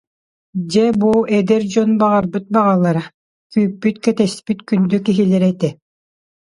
Дьэ 0.71 0.85
бу 0.99 1.11
эдэр 1.37 1.63
дьон 1.71 1.91
баҕарбыт 1.99 2.45
баҕалара, 2.53 3.03
күүппүт-кэтэспит 3.51 4.59
күндү 4.67 4.97
киһилэрэ 5.05 5.47
этэ 5.53 5.69